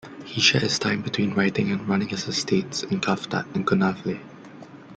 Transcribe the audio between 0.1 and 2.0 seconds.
He shared his time between writing and